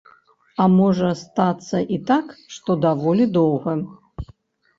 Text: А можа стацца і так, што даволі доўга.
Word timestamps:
А 0.63 0.65
можа 0.77 1.11
стацца 1.23 1.77
і 1.99 1.99
так, 2.09 2.33
што 2.57 2.79
даволі 2.87 3.29
доўга. 3.37 3.77